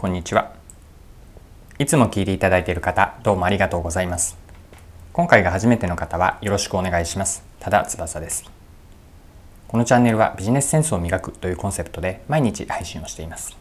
[0.00, 0.54] こんにちは。
[1.78, 4.38] いつも聞いていただいている方どうもありがとうございます。
[5.12, 7.44] 今回が初めての方はよろしくお願いします。
[7.58, 8.50] 多田翼です。
[9.68, 13.58] このチャンネルはビジネスセンスを磨くというコンセプトで毎日配信をしています。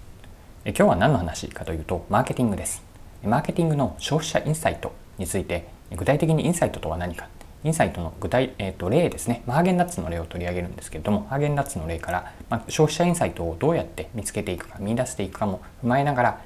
[0.63, 2.83] え今日は何の話かというとマーケティングです。
[3.21, 7.27] マーケティングの消費者インサイトについて具体的にインサイトとは何か。
[7.63, 16.41] インサイトの具体、えーと、例ですね、ハーゲンダッツの例を取り上げるんですけれども、ハーゲンダッツの例から、まあ、消費者インサイトをどうやって見つけていくか、見出していくかも踏まえながら、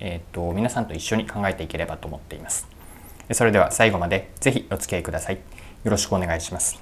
[0.00, 2.66] えーと、皆さんと一緒に考えていければと思っています。
[3.32, 5.36] それでは最後までぜひお付き合いください。
[5.36, 5.40] よ
[5.90, 6.80] ろしくお願いします。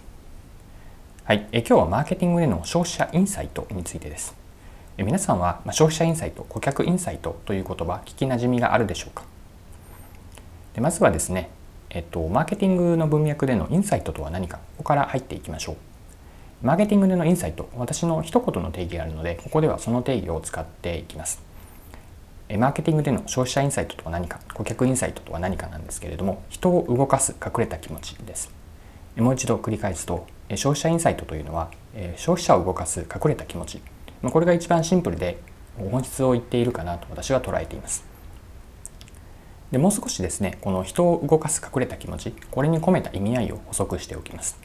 [1.24, 4.37] はい、え今日はマーケティングでの消費者インサイトについてです。
[4.98, 9.24] え皆さんは消費者インサイト、顧客インサイトという言葉、聞きなじみがあるでしょうか？
[10.74, 11.51] でまずはですね、
[11.94, 15.76] えっと、マーケティングの文脈でのインサイトとは何か、ここから入っていきましょう。
[16.66, 21.40] マーケティングでのインサイト、私の一言の定義があるので、ここではその定義を使っていきます。
[22.58, 28.51] マーケティングでの消費者インサイトとは何か、顧客インサイトとは何かなんですけれども、人を動かす隠れた気持ちです。
[29.16, 31.70] もう一度繰り返すと、消費者インサイトというのは、
[32.16, 33.82] 消費者を動かす隠れた気持ち。
[34.23, 35.38] これが一番シンプルで
[35.79, 38.13] 本質を言っているかなと私は捉えています。
[39.74, 44.56] でもう少しですねこの人を動かす隠れた気持ちこれに込めた意味合いを補足しておきます。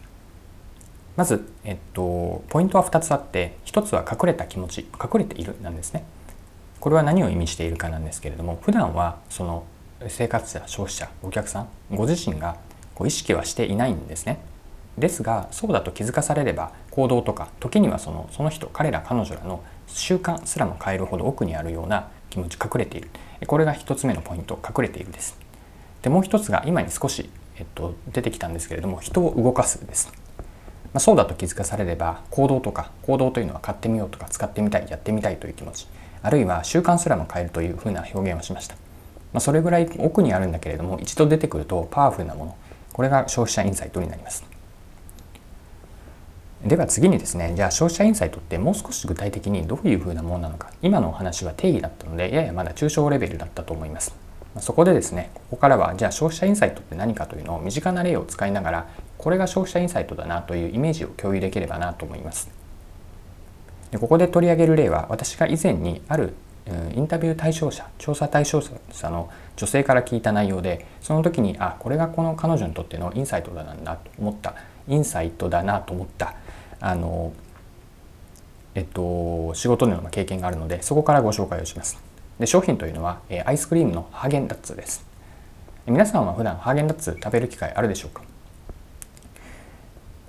[1.17, 6.03] まず、えっと、ポイントは2つあって1つは隠れた気持ち隠れているなんですね。
[6.79, 9.63] これは何を意味しているかなんですけれども普段はその
[10.07, 12.57] 生活者消費者お客さんご自身が
[12.93, 14.37] こう意識はしていないんですね。
[14.99, 23.09] ですがそうだと気づかされれば行動とか時にはそのその人彼ら彼女らの習慣すらも変えるほど奥にあるような気持ち隠れている。
[23.45, 25.49] これが1つ目のポイント隠れているです。
[26.01, 30.13] でもう一つが今に少し、えっと、出てきたんですけれども人を動かすです、ま
[30.95, 35.87] あ、そうだと気づかされれば行動とか行動というのは買ってみようとか使ってみたいやってみたいという気持ち
[36.21, 38.75] あるいは習慣すらも変えるというふうな表現をしました、
[39.33, 42.57] まあ、それぐらい奥にあるんだけれども一度出てくるとパワフルなもの
[42.93, 44.43] これが消費者インサイトになります。
[46.63, 50.71] では次にですねじゃあ消費者インサイトってもう少し具体的にどういうふうなものなのか。
[50.81, 54.13] 今のお話は定義だったのでややまだ抽象レベルだったと思います。
[54.59, 58.87] そこでですねここからはじゃあ消費者インサイトって何かというのを身近な例を使いながら
[59.17, 62.49] これが消費者インサイトだなというイメージを共有できればなと思います。
[63.91, 66.33] でここで取り上げる例は私が以前にある
[66.93, 74.55] インタビュー対象者調査対象者の女性から聞いた内容でその時にあこれがこの彼女にとってのインサイトだなと思った
[74.87, 76.35] インサイトだなと思った。
[76.81, 77.33] あの
[78.75, 81.97] えっと仕事での経験があるのでそこからご紹介をします。
[82.39, 85.05] で商品というのはアイスクリームのハーゲンダッツです。
[85.85, 88.21] 皆さんは普段ハーゲンダッツ食べる機会あるでしょうか？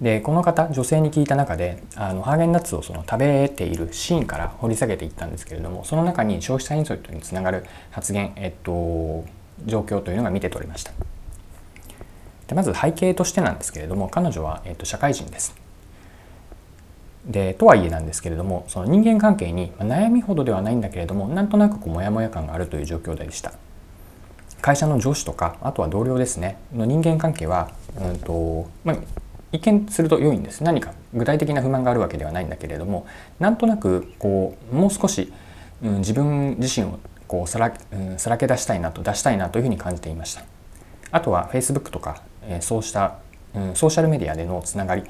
[0.01, 9.27] でこの方女性に聞いた中であのハーゲンダッツをその食べているシーンから掘り下げていったんですけれどもその中に消費者インサイトにつながる発言、えっと、
[9.67, 10.93] 状況というのが見て取れました
[12.47, 15.55] でまず背景としてなんですけれども彼女は、えっと、社会人です
[17.27, 23.53] でとはいえなんですけれどもその人間関係に悩みほどではないんだけれどもなんとなくこうモヤモヤ感があるという状況でした。
[24.61, 28.97] 会社の上司とかあとは同僚ですねの人間関係は、うんとまあ、
[29.53, 30.63] 一見すると良いんです。
[30.63, 33.07] 何か具体的な不満があるわけではないんだけれども
[33.39, 35.33] なんとなくこうもう少し、
[35.83, 40.43] うん、自分自身をこうさら,、うん、さらけ出したいなと出したいなというふうに感じていました。
[41.11, 43.19] あとは Facebook とか、えー、そうした、
[43.55, 45.05] うん、ソーシャルメディアでのつながり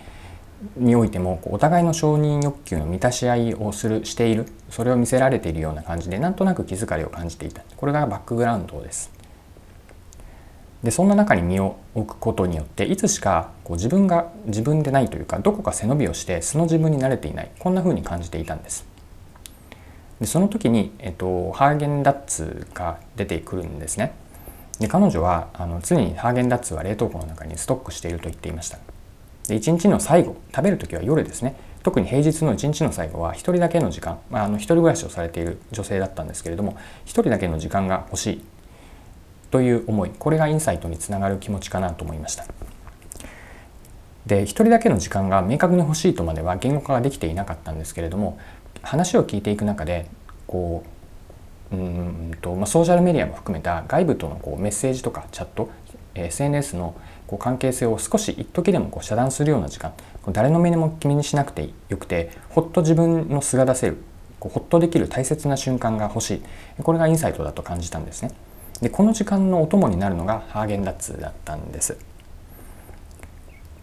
[0.76, 7.62] においてもお互いの承認欲求の満たし合いをするしているそれを見せられているような感じでなんとなく気疲れを感じていた。
[7.76, 9.10] これがバックグラウンドです。
[10.82, 17.50] でそんな中に身を置くことによっていつしかこう自分が自分でないというかどこか背伸びをして素の自分に慣れていない。
[17.59, 18.87] こんな風に感じていたんです。
[20.21, 24.12] でその時に、えっと、ハーゲンダッツが出てくるんですね。
[24.78, 28.78] で彼女はあの常にハーゲンダッツは冷凍庫の中にストックしていると言っていました。
[29.50, 31.56] で1日の最後食べる時は夜ですね。
[31.83, 38.45] 特に平日の1日の最後は1人だけの時間、まあ、あの1人暮らしをされている女性だったんですけれども1人だけの時間が欲しい
[39.51, 40.10] という思い。
[40.16, 42.45] これがインサイトにつながる気持ちかなと思いました。
[44.24, 48.39] で1人だけの時間が明確に欲しいとまでは言語化ができていなかったんですけれども
[48.83, 50.07] 話を聞いていく中で
[50.47, 50.84] こ
[51.72, 55.71] ううんと、まあ、ソーシャルメディアも含めた外部とのこうメッセージとかチャット
[56.15, 56.95] SNS の
[57.30, 59.92] こう関係性を少し一時でもこう遮断するような時間
[60.32, 63.98] 誰の目にも気にしなくてよくてほっと自分の素が出せる
[64.41, 66.42] こうほっとできる大切な瞬間が欲しい。
[66.82, 68.32] これがインサイトだと感じたんですね。
[68.82, 71.97] でこの時間のお供になるのがハーゲンダッツだったんです。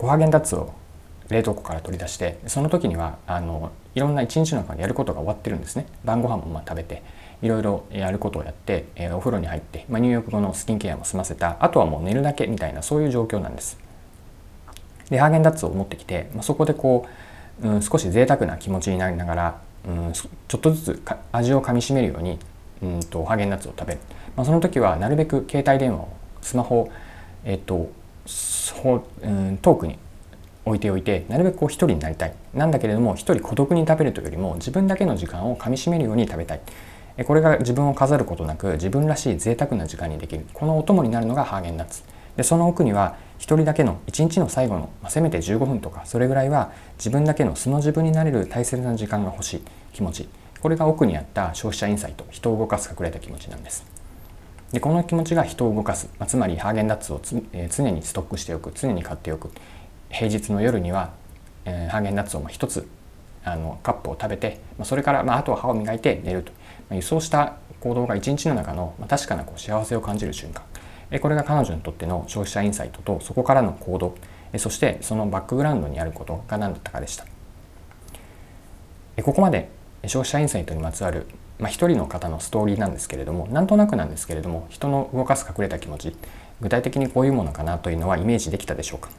[0.01, 0.73] ハーゲンダッツを
[1.29, 5.88] 冷凍庫から取り出してその時にはあのいろんな一日の中でやることが終わってるんですね。
[6.06, 7.03] 晩ご飯もまあ食べて
[7.41, 13.77] いろいろやることをやって、え、お風呂に入って、まあ、入浴後のスキンケアも済ませたあとはもう寝るだけみたいなそういう状況なんです。
[15.09, 17.07] でハーゲンダッツを持ってきて、まあ、そこでこ
[17.62, 21.01] う、うん、少し贅沢な気持ちになりながら、うん、ちょっとずつ
[21.31, 22.39] 味をかみしめるように
[22.81, 24.00] うんとハーゲンダッツを食べる、
[24.35, 26.09] まあ、その時はなるべく携帯電話を
[26.41, 26.91] スマホを、
[27.45, 27.89] えっと
[28.25, 29.97] そううん、遠くに
[30.67, 32.33] 置いておいてなるべくこう一人になりたい。
[32.53, 36.61] なんだけれども一人孤独に食べるというよりも自分だけの時間をかみしめるように食べたい。
[37.25, 40.45] これが自分を飾ることなく自分らしい贅沢な時間にできる。
[40.53, 42.03] このお供になるのがハーゲンダッツ。
[42.35, 49.61] でその奥には一人だけの一日の最後の、まあ、せめて15分とかそれぐらいは自分だけの素の自分になれる大切な時間が欲しい
[49.93, 50.29] 気持ち。
[50.61, 53.85] これが奥にあった消費者インサイト人を動かす隠れた気持ちなんです。
[54.71, 59.49] でこの気持ちが人を動かす、まあ、つまりハーゲンダッツをつ、えー、常にストックしておく常に買っておく。
[60.09, 61.12] 平日の夜には、
[61.65, 62.88] えー、ハーゲンダッツを一つ
[63.44, 66.51] あのカップを食べて、まあ、それから、まあ、あとは歯を磨いて寝ると、
[66.89, 70.63] まあ、そうした行動が一日の中の、まあ、確かなこう幸せを感じる瞬間。
[71.09, 74.15] えこれが彼女にとっての消費者インサイトとそこからの行動。
[74.51, 77.25] えそしてそのバックグラウンドにあることが何だったかでした。
[79.15, 79.69] えここまで
[80.06, 81.27] 消費者インサイトにまつわる、
[81.60, 86.15] まあ、一人の方のストーリーなんですけれどもなんとなくなんですけれども人の動かす隠れた気持ち
[86.62, 89.10] 具体的にこういうものかなというのはイメージできたでしょうか？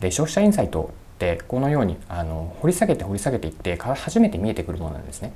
[0.00, 5.32] で消費者インサイトってこのようにあの掘り下げて掘り下げていって初めて見えてくるものなんですね。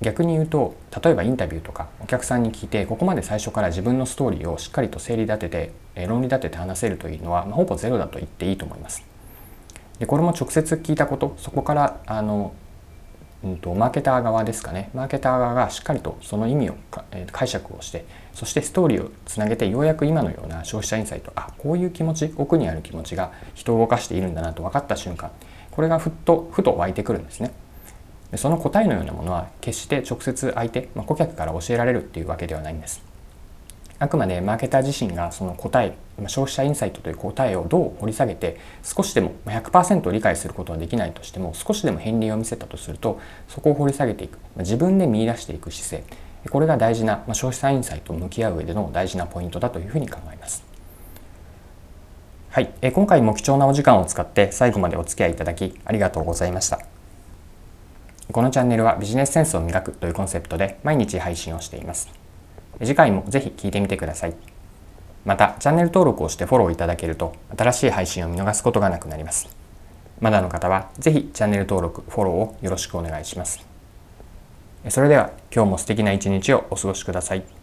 [0.00, 9.04] 逆に言うと例えばインタビューとかお客さんに聞いてここまで最初から自分のストーリーをしっかりと整理立てて論理立てて話せるというのは、まあ、ほぼゼロだと言っていいと思います。
[9.98, 12.52] でこれも直接聞いたことそこからあの、
[13.44, 16.76] うんと、マーケター側ですかねマーケター側がしっかりとその意味を
[17.30, 25.30] 解釈をしてそしてストーリーをつなげてようやく今のような消費者インサイトあこういう気持ち奥にある気持ちが人を動かしているんだなと分かった瞬間
[25.70, 27.52] これがふっとふと湧いてくるんですね。
[28.32, 33.07] でその答えのようなものは決して直接相手、まあ、顧客から教えられるっていうわけではないんです。
[34.00, 35.96] あくまでマーケター自身がその答え
[36.26, 50.64] 消費者インサイトという答えをどう掘り下げて少しでも100%理解することはできないとしても少しでも片鱗を見せたとするとそこを掘り下げていく自分で見出していく姿勢これが大事な消費者インサイトと向き合う上での大事なポイントだというふうに考えます。
[52.50, 56.80] はい、え今回も貴重なお時間を使って最後までお付き合いいただきありがとうございました。
[58.32, 62.27] このチャンネルはビジネスセンスを磨くというコンセプトで毎日配信をしています。
[62.80, 64.34] 次回もぜひ聴いてみてください。
[65.24, 69.48] また、チャンネル登録をしてフォローいただけると新しい配信を見逃すことがなくなります。
[70.20, 73.66] まだの方はぜひチャンネル登録、フォローをよろしくお願いします。
[74.88, 77.57] それでは今日も素敵な一日をお過ごしください。